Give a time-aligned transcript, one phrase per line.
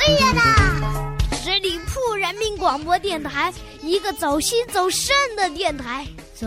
[0.00, 1.14] 哎呀啦！
[1.42, 3.52] 十里铺人民广播电台，
[3.82, 6.06] 一个走心走肾的电台。
[6.34, 6.46] 走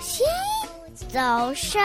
[0.00, 0.24] 心，
[1.12, 1.78] 走肾，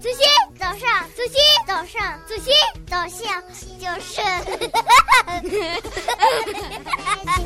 [0.00, 0.26] 走心，
[0.58, 2.52] 走上，走心，走上，走心，
[2.84, 3.40] 走向
[3.78, 4.20] 就是。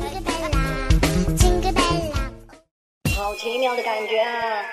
[0.01, 0.57] Jingle bell 啦
[1.37, 2.31] ，Jingle bell 啦。
[3.15, 4.65] 好奇妙的感觉啊！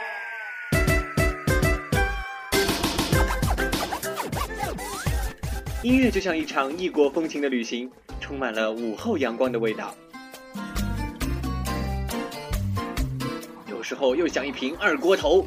[5.87, 7.89] 音乐就像一场异国风情的旅行，
[8.21, 9.95] 充满了午后阳光的味道。
[13.71, 15.47] 有时候又像一瓶二锅头。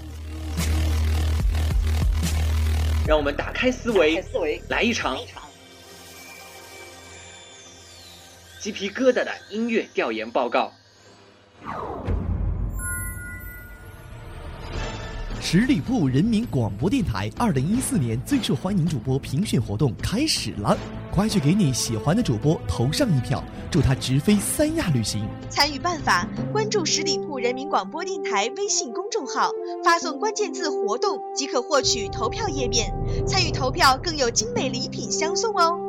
[3.05, 5.17] 让我们打开思维，思维来一场
[8.61, 10.71] 鸡皮疙瘩的音乐调研报告。
[15.41, 20.77] 十里铺人民广播电台二零一四年最受欢迎主播评选活动开始了，
[21.11, 25.25] 快去给你喜欢的主播投上一票，祝他直飞三亚旅行。
[25.49, 29.49] 参与办法：关注十里铺人民广播电台微信公众号，
[29.83, 32.93] 发送关键字“活动”即可获取投票页面。
[33.25, 35.79] 参与投票更有精美礼品相送哦！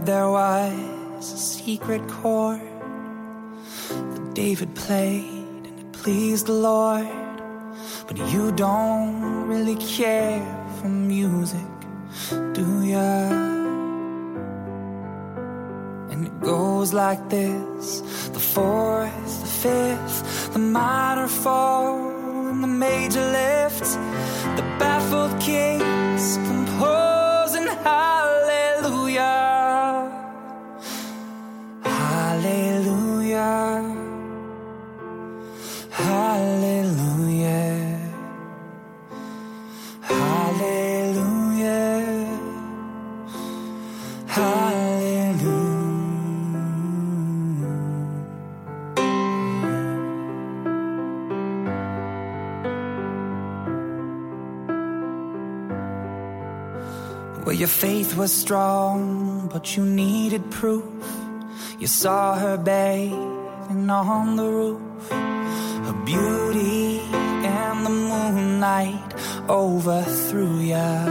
[0.00, 2.60] Heard there was a secret chord
[3.88, 7.06] that David played and it pleased the Lord.
[8.06, 10.42] But you don't really care
[10.80, 11.70] for music,
[12.54, 13.10] do ya?
[16.10, 18.00] And it goes like this
[18.32, 23.84] the fourth, the fifth, the minor fall, and the major lift.
[24.56, 28.19] The baffled kings composing hallelujah.
[57.60, 60.82] Your faith was strong, but you needed proof.
[61.78, 67.00] You saw her bathing on the roof, her beauty
[67.44, 69.12] and the moonlight
[69.46, 71.04] overthrew ya.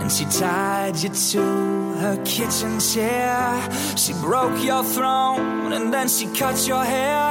[0.00, 1.42] And she tied you to
[2.02, 3.38] her kitchen chair.
[3.96, 7.30] She broke your throne and then she cut your hair.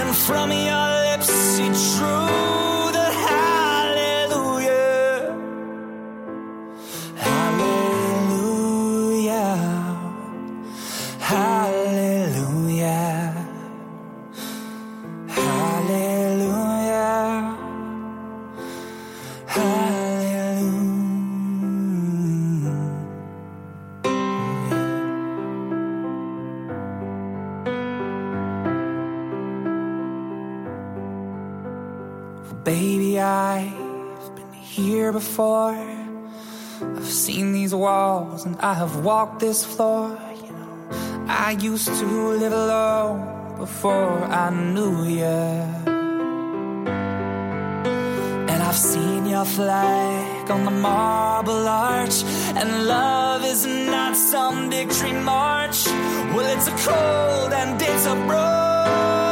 [0.00, 1.66] And from your lips she
[1.98, 2.63] drew
[32.64, 35.76] Baby, I've been here before.
[36.80, 40.18] I've seen these walls and I have walked this floor.
[40.42, 45.38] You know, I used to live alone before I knew you.
[48.50, 52.22] And I've seen your flag on the marble arch.
[52.56, 55.86] And love is not some victory march.
[56.32, 59.23] Well, it's a cold and it's a broken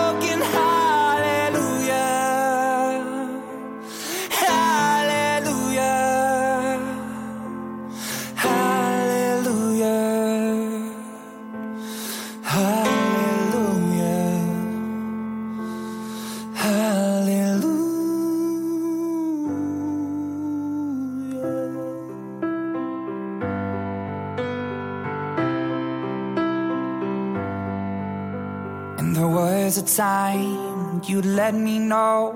[29.73, 32.33] there was a time you'd let me know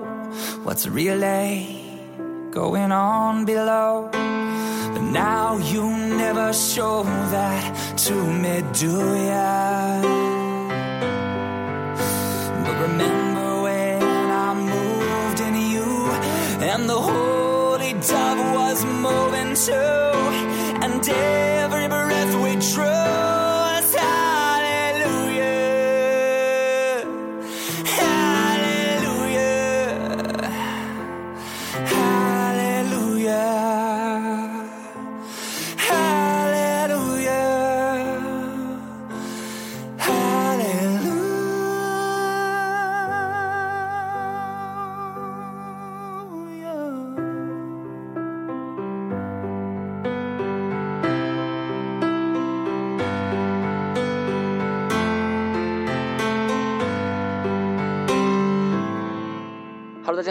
[0.63, 1.83] what's really
[2.51, 4.09] going on below.
[4.11, 5.83] But now you
[6.17, 9.86] never show that to me, do ya?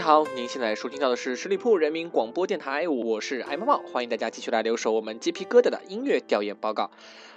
[0.07, 6.93] 好，您现在收听到的是十里铺人民广播电台，我是艾猫猫，欢迎大家继续来留守我们鸡皮疙瘩的音乐调研报告。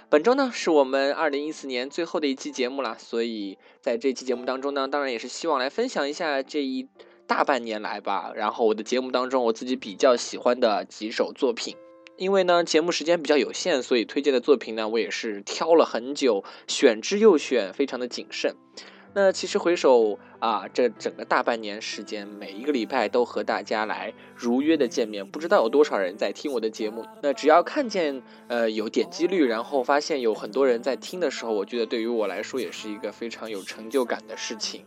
[0.08, 6.88] 本周呢是我们二零一四年最后的一期节目了，所以在这期节目当中呢，当然也是希望来分享一下这一
[7.26, 11.76] 大半年来吧，然后我的节目当中我自己比较喜欢的几首作品。
[12.16, 18.54] 因为呢，节目时间比较有限，所以推荐的作品呢，我也是挑了很久，选之又选，非常的谨慎。
[19.12, 27.04] 那其实回首啊，这整个大半年时间，每一个礼拜都和大家来如约的见面，不知道有多少人在听我的节目。
[27.20, 34.84] 那只要看见呃有点击率，然后发现有很多人在听的时候，我觉得对于我来说也是一个非常有成就感的事情。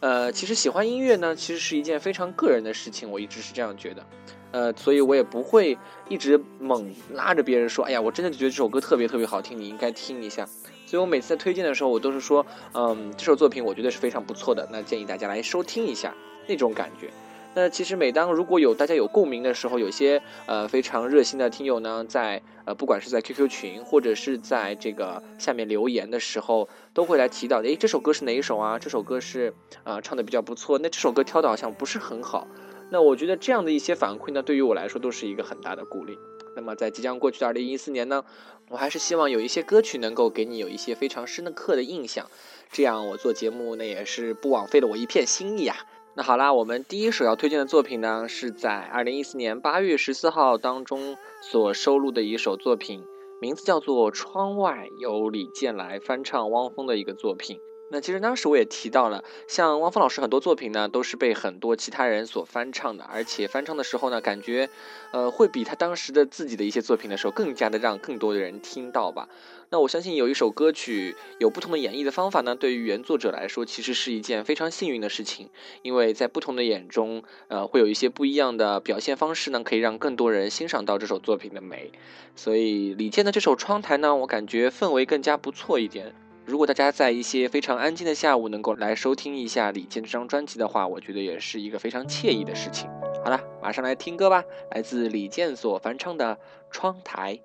[0.00, 4.04] 呃，其实喜欢音乐呢，其实是一件非常个人的事情，我一直是这样觉得。
[4.50, 5.78] 呃，所以我也不会
[6.08, 10.48] 一直猛拉着别人说，哎呀，我真的觉得这首歌特别特别好听，你应该听一下。
[10.90, 12.44] 所以我每次在推荐的时候，我都是说，
[12.74, 16.12] 嗯，这首作品我觉得是非常不错的，那建议大家来收听一下
[16.48, 17.08] 那种感觉。
[17.54, 28.76] 那其实每当如果有大家有共鸣的时候，有些呃非常热心的听友呢，在呃不管是在 QQ 群或者是在这个下面留言的时候，都会来提到，诶，这首歌是哪一首啊？
[28.76, 29.54] 这首歌是
[29.84, 32.48] 啊、呃唱的比较不错，那这首歌挑的好像不是很好。
[32.90, 36.18] 那我觉得这样的一些反馈呢，对于我来说都是一个很大的鼓励。
[36.56, 38.24] 那么在即将过去的二零一四年呢，
[38.68, 42.30] 我还是希望有一些歌曲能够给你有一些非常深刻的印象，
[42.70, 45.76] 这样我做节目那也是不枉费了我一片心意啊。
[46.16, 53.04] 那好啦，我们第一首要推荐的作品呢，是在二零一四年八月十四号当中所收录的一首作品，
[53.40, 57.60] 名字叫做《窗外》，由李健来翻唱汪峰的一个作品。
[57.92, 64.70] 那其实当时我也提到了，像汪峰老师很多作品呢，都是被很多其他人所翻唱的，而且翻唱的时候呢，感觉，
[65.10, 69.28] 呃，会比他当时的自己的一些作品的时候，更加的让更多的人听到吧。
[69.70, 75.50] 那我相信有一首歌曲有不同的演绎的方法呢，对于原作者来说，其实是一件非常幸运的事情，
[75.82, 81.90] 因为在不同的眼中，呃，会有一些不一样的表现方式呢，可以让更多人欣赏到这首作品的美。
[82.36, 86.14] 所以李健的这首《窗台》呢，我感觉氛围更加不错一点。
[86.50, 92.90] 如果大家在一些非常安静的下午能够来收听一下李健这张专辑的话，我觉得也是一个非常惬意的事情。
[93.22, 94.42] 好了，马上来听歌吧，
[94.72, 96.34] 来自李健所翻唱的
[96.72, 97.38] 《窗台》。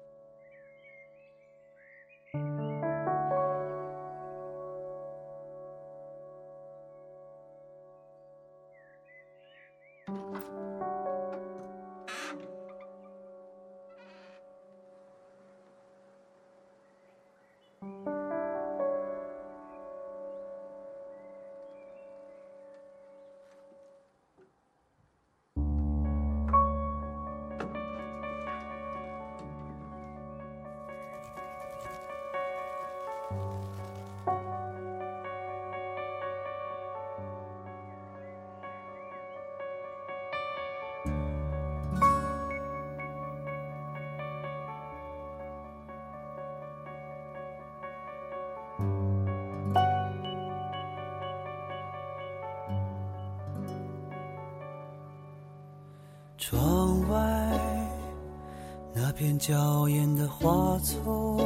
[59.15, 61.37] 片娇艳的花丛，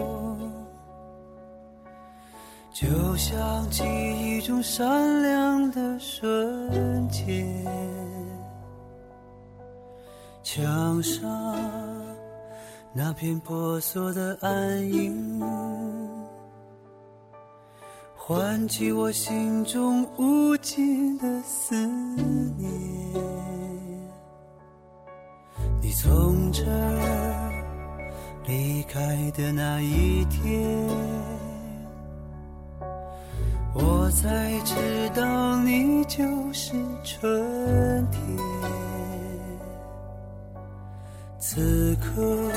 [2.73, 7.47] 就像记忆中闪亮的瞬间。
[10.41, 11.21] 墙上
[12.91, 15.39] 那片婆娑的暗影，
[18.17, 21.75] 唤起我心中无尽的思
[22.57, 22.71] 念。
[25.81, 27.18] 你从这儿
[28.50, 29.00] 离开
[29.38, 30.89] 的那一天，
[33.75, 34.74] 我才知
[35.13, 38.20] 道你就是春天。
[41.38, 42.51] 此刻，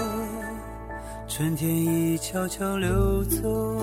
[1.28, 3.76] 春天已悄悄溜走，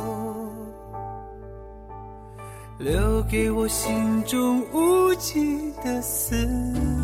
[2.80, 6.99] 留给我心中无尽的思念。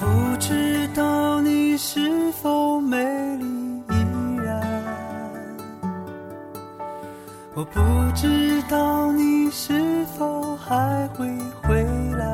[0.00, 0.06] 不
[0.38, 2.96] 知道你是否美
[3.36, 3.44] 丽
[3.90, 4.58] 依然，
[7.54, 7.80] 我不
[8.14, 11.28] 知道你是否还会
[11.62, 11.84] 回
[12.16, 12.24] 来。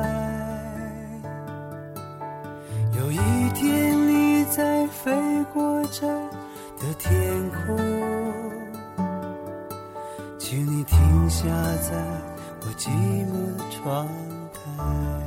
[2.97, 3.17] 有一
[3.53, 5.11] 天你在飞
[5.53, 7.77] 过这的天空，
[10.39, 11.45] 请你停下
[11.81, 11.91] 在
[12.61, 12.87] 我寂
[13.27, 14.07] 寞的窗
[14.53, 15.26] 台。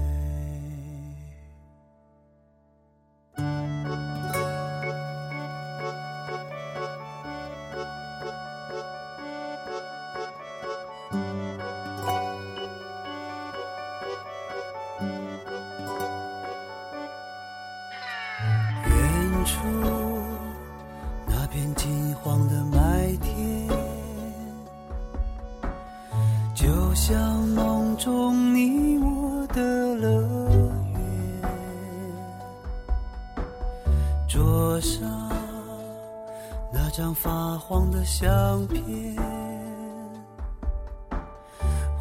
[37.71, 39.15] 黄的相片，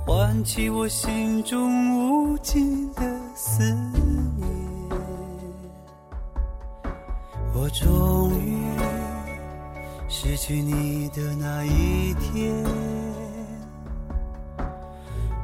[0.04, 3.02] 唤起我心中无尽的
[3.36, 3.62] 思
[4.36, 4.48] 念。
[7.54, 8.58] 我终于
[10.08, 12.52] 失去你的那一天，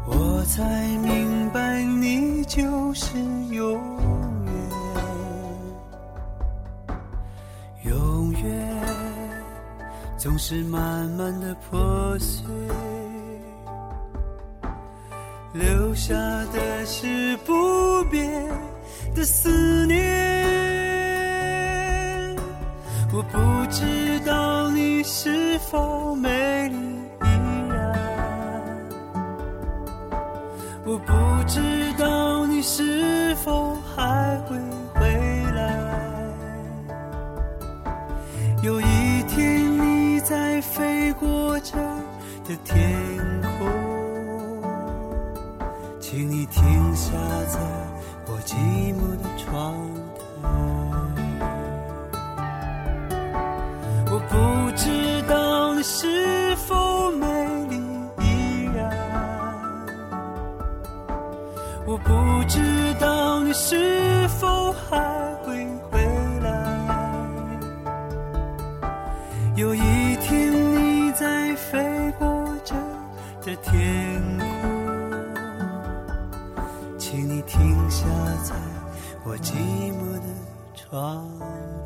[0.09, 3.17] 我才明白你就是
[3.53, 3.81] 永
[4.45, 4.55] 远，
[7.85, 8.76] 永远
[10.27, 12.45] 总是慢慢的破碎，
[15.53, 16.15] 留下
[16.53, 18.29] 的是不变
[19.15, 20.05] 的思念。
[23.13, 23.39] 我不
[23.71, 26.77] 知道你是否美丽
[27.23, 27.29] 依
[27.69, 27.97] 然，
[30.85, 31.13] 我不
[31.47, 31.61] 知
[31.97, 34.59] 道你是否还会
[42.49, 42.79] 的天
[43.59, 43.67] 空，
[45.99, 47.11] 请你停下
[47.49, 47.59] 在
[48.27, 48.55] 我寂
[48.95, 49.75] 寞的窗
[50.41, 50.49] 台。
[54.09, 54.87] 我不知
[55.29, 57.27] 道你是否美
[57.69, 57.77] 丽
[58.21, 58.95] 依然，
[61.85, 62.61] 我不知
[63.01, 63.77] 道你是
[73.63, 74.47] 天空，
[76.99, 78.07] 请你停下
[78.43, 78.55] 在
[79.25, 79.53] 我寂
[79.93, 80.23] 寞的
[80.75, 81.27] 窗。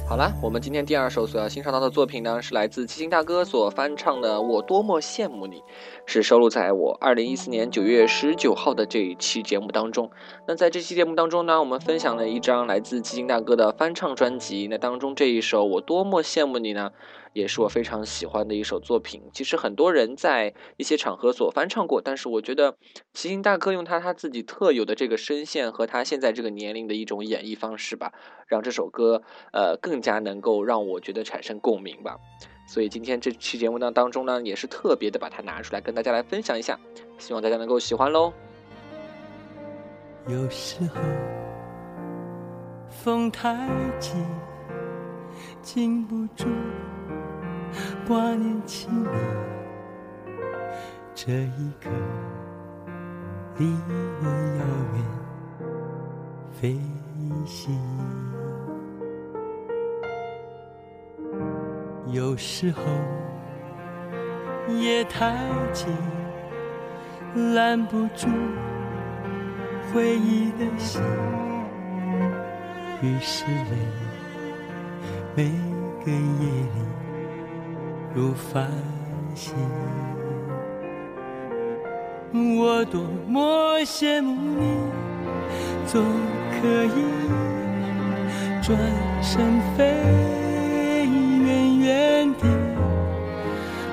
[0.08, 5.58] 好了，我们今天第二首所要欣赏到的作品呢，是来自齐秦大哥所翻唱的《我多么羡慕你》，
[6.04, 10.10] 是收录在我二零一四年九月十九号的这一期节目当中。
[10.48, 16.90] 那在这期节目当中呢，我们分享了一张来自齐秦大哥的翻唱专辑，那当中这一首《我多么羡慕你》呢，
[17.32, 19.22] 也是我非常喜欢的一首作品。
[19.32, 22.76] 其实很多人在一些场合所翻唱过，但是我觉得
[23.12, 28.12] 齐秦大哥用他他自己特有的这个声线和他现在这个年龄的一种演绎方式吧，
[28.46, 29.22] 让这首歌
[29.52, 32.16] 呃更加能够让我觉得产生共鸣吧。
[32.66, 36.78] 所以今天这期节目呢当中呢，也是特别的把它拿出来跟大家来分享一下，
[37.18, 38.32] 希望大家能够喜欢喽。
[40.28, 41.00] 有时候
[42.88, 43.56] 风太
[43.98, 44.12] 急，
[45.62, 46.46] 禁不住
[48.06, 49.06] 挂念起你。
[51.14, 51.90] 这一刻
[53.58, 54.26] 离你
[54.58, 55.02] 遥远，
[56.52, 56.78] 飞
[57.46, 57.78] 行。
[62.12, 62.82] 有时候
[64.74, 65.36] 夜太
[65.72, 65.86] 静，
[67.54, 68.26] 拦不住
[69.92, 71.00] 回忆的心，
[73.02, 73.76] 于是泪
[75.36, 75.44] 每
[76.04, 76.80] 个夜里
[78.14, 78.68] 如繁
[79.34, 79.54] 星。
[82.32, 84.62] 我多么羡慕你，
[85.86, 86.02] 总
[86.50, 87.04] 可以
[88.62, 88.76] 转
[89.22, 89.84] 身飞
[91.44, 92.46] 远远地。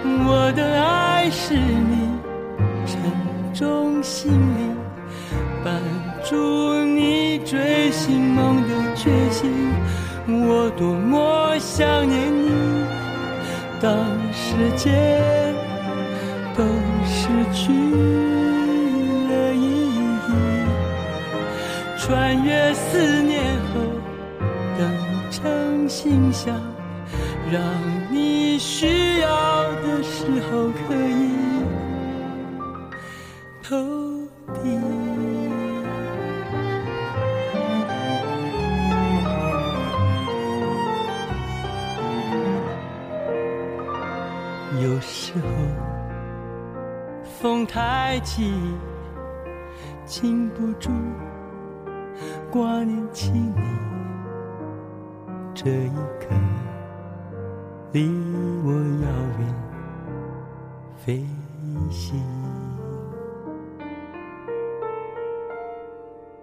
[0.04, 2.10] 我的爱是你
[2.86, 3.00] 沉
[3.54, 4.76] 重行李，
[5.64, 5.80] 伴
[6.24, 9.72] 住你追寻梦的决心。
[10.28, 12.37] 我多么想念，
[13.80, 13.94] 当
[14.34, 14.90] 世界
[16.56, 16.64] 都
[17.06, 17.72] 失去
[19.30, 19.66] 了意
[20.28, 20.30] 义，
[22.00, 23.80] 穿越思念后
[24.78, 24.82] 等
[25.30, 26.60] 成信箱，
[27.52, 27.62] 让
[28.12, 29.28] 你需要
[29.84, 31.17] 的时候可以
[44.82, 45.48] 有时候
[47.24, 48.54] 风太急，
[50.06, 50.92] 禁不住
[52.52, 53.62] 挂念起你。
[55.56, 56.28] 这一刻
[57.92, 58.08] 离
[58.64, 59.08] 我遥
[59.40, 59.48] 远
[60.96, 61.26] 飞
[61.90, 62.22] 行。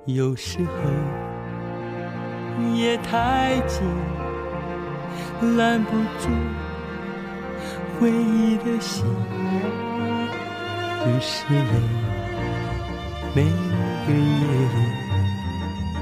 [0.07, 0.73] 有时候
[2.75, 3.87] 夜太静，
[5.57, 6.29] 拦不住。
[8.05, 9.03] 回忆的心，
[11.07, 11.73] 于是泪，
[13.35, 14.45] 每个夜
[14.75, 14.79] 里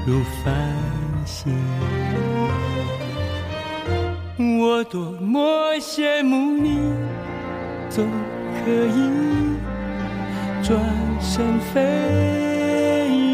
[0.05, 0.43] 如繁
[1.25, 1.55] 星。
[4.59, 6.93] 我多么羡慕你，
[7.89, 8.05] 总
[8.65, 9.55] 可以
[10.61, 10.77] 转
[11.21, 11.79] 身飞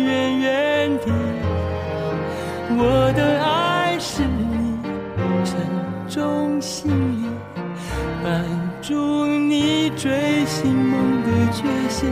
[0.06, 1.12] 远远地。
[2.78, 4.78] 我的爱是你
[5.44, 5.58] 沉
[6.08, 7.28] 重行李。
[8.22, 8.44] 伴
[8.90, 12.10] 住你追寻梦的决心，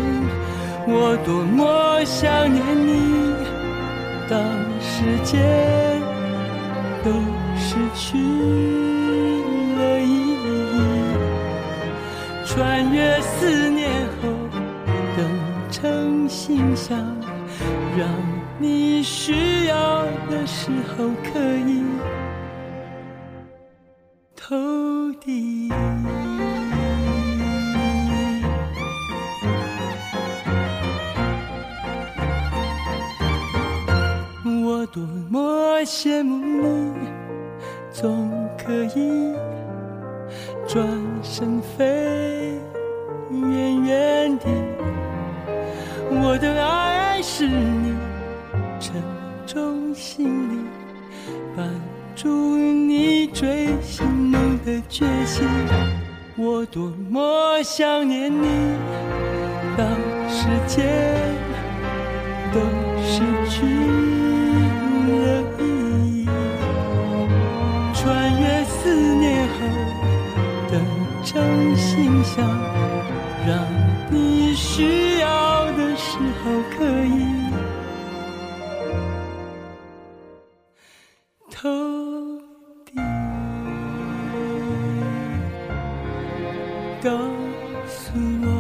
[0.86, 3.34] 我多么想念你。
[4.30, 4.40] 当
[4.80, 5.40] 世界
[7.04, 7.10] 都
[7.58, 8.20] 失去
[9.76, 10.46] 了意义，
[12.46, 13.90] 穿越思念
[14.22, 14.30] 后
[15.18, 15.26] 等
[15.72, 16.96] 成信箱，
[17.98, 18.08] 让
[18.60, 21.82] 你需要的时候可以
[34.98, 36.92] 多么羡慕你，
[37.92, 39.36] 总可以
[40.68, 40.84] 转
[41.22, 42.60] 身飞
[43.30, 44.46] 远远的。
[46.10, 47.96] 我的爱是你
[48.80, 48.96] 沉
[49.46, 50.66] 重行李，
[51.56, 51.70] 伴
[52.16, 55.48] 住你追寻梦的决心。
[56.38, 58.48] 我多么想念你，
[59.78, 59.88] 当
[60.28, 60.82] 世界
[62.52, 62.60] 都
[63.04, 63.64] 失去
[73.48, 73.58] 让
[74.12, 77.24] 你需要的时候可以
[81.50, 81.70] 投
[82.86, 82.92] 递。
[87.02, 87.10] 告
[87.88, 88.12] 诉
[88.44, 88.57] 我，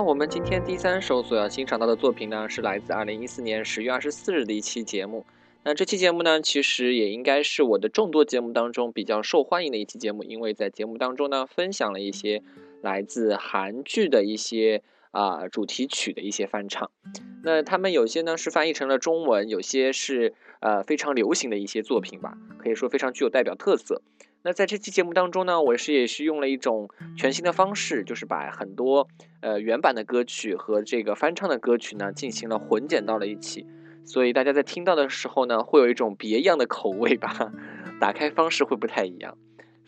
[0.00, 5.26] 那，我们今天第三首所要欣赏到的作品呢，是来自二零一四年十月二十四日的一期节目。
[5.62, 12.42] 那这期节目呢，其实也应该是我的众多节目当中比较受欢迎的一期节目，因为在节目当中呢，分享了一些
[12.80, 16.90] 来自韩剧的一些啊、主题曲的一些翻唱。
[17.44, 24.00] 那他们有些呢是翻译成了中文，有些是呃非常流行的一些作品吧，可以说非常具有代表特色。
[24.42, 29.06] 那在这期节目当中呢，我是也是用了一种全新的方式，就是把很多
[29.40, 33.66] 呃原版的歌曲和这个翻唱的歌曲呢进行了混剪到了一起，
[34.04, 37.52] 所以大家在听到的时候呢，会有一种别样的口味吧，
[38.00, 39.36] 打开方式会不太一样。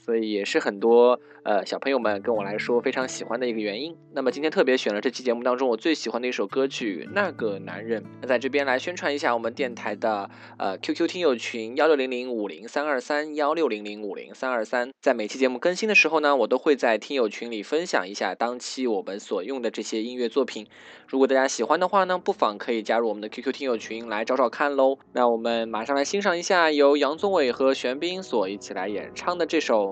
[0.05, 3.97] 所以也是很多呃小朋友们跟我来说非常喜欢的一个原因。
[4.13, 8.03] 那么今天特别选了这期节目当中我最喜欢的一首歌曲《那个男人》。
[8.21, 20.67] 那在这边来宣传一下我们电台的呃 QQ 听友群幺六零零五零三二三幺六零零五零三二三，在每期节目更新的时候呢，我都会在听友群里分享一下当期我们所用的这些音乐作品。
[21.07, 24.99] 如果大家喜欢的话呢，不妨可以加入我们的 QQ 听友群来找找看喽。
[25.13, 29.92] 那我们马上来欣赏一下由杨宗纬和玄彬所一起来演唱的这首。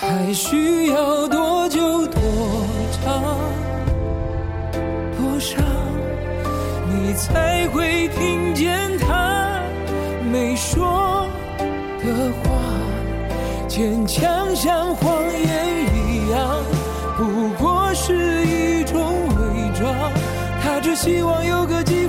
[0.00, 2.22] 还需要多久多
[3.04, 3.22] 长
[5.14, 5.62] 多伤，
[6.88, 9.60] 你才会听见他
[10.32, 11.28] 没说
[11.98, 12.48] 的话？
[13.68, 16.64] 坚强像谎言一样，
[17.18, 19.94] 不过是一种伪装。
[20.62, 21.99] 他只希望有个机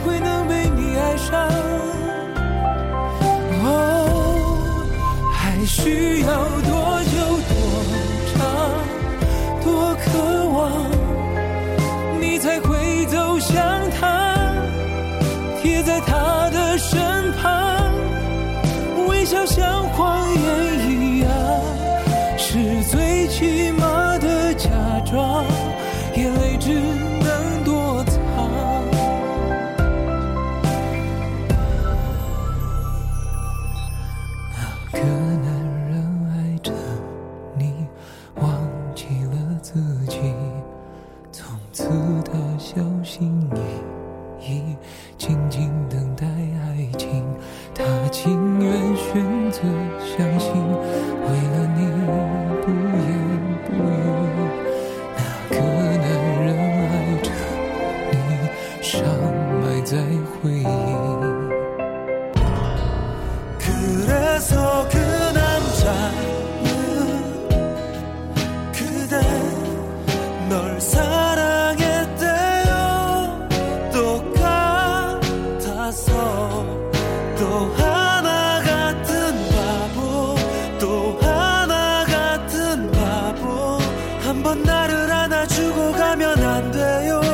[85.09, 87.30] 안아주고 가면 안 돼요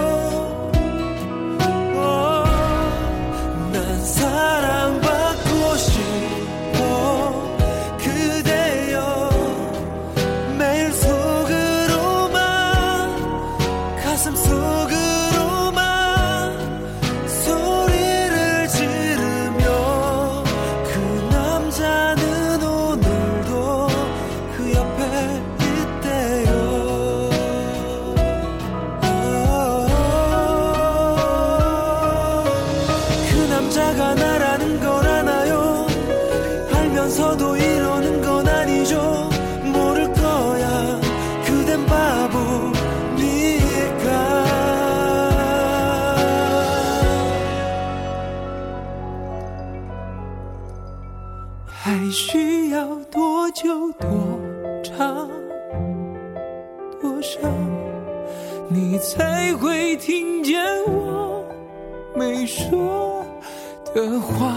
[63.97, 64.53] 的话？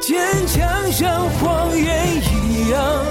[0.00, 3.04] 坚强像谎言一样，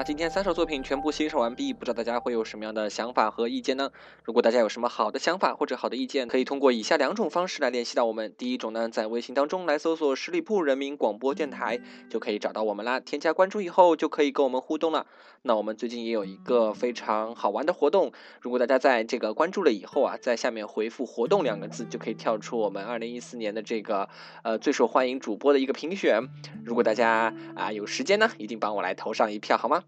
[0.00, 3.90] 啦，今天三首作品全部欣赏完毕，不知道大家会有什么样的想法和意见呢？
[4.24, 8.34] 如果大家有什么好的想法或者好的意见，可以通过以下两种方式来联系到我们。
[8.38, 12.98] 第一种呢，在微信当中来搜索十里铺人民广播电台，就可以找到我们啦。
[12.98, 15.04] 添加关注以后，就可以跟我们互动了。
[15.42, 24.08] 那我们最近也有一个非常好玩的活动，如果大家在这个关注了以后啊，在下面回复“活动”两个字，就可以跳出我们二零一四年的这个
[24.44, 26.22] 呃最受欢迎主播的一个评选。
[26.64, 29.82] 如果大家啊有时间呢，一定帮我来投上一票好吗？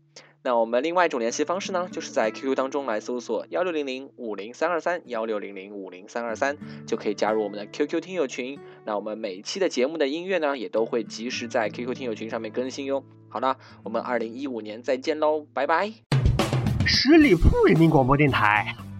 [0.45, 8.59] 那我们另外一种联系方式呢，就是在 QQ 当中来搜索幺六零零五零三二三幺六零零五零三二三，就可以加入我们的 QQ 听友群。
[8.85, 13.05] 那我们每一期的节目的音乐呢，也都会及时在 QQ 听友群上面更新哟。
[13.29, 15.93] 好了，我们二零一五年再见喽，拜拜。
[16.85, 18.75] 十里铺人民广播电台。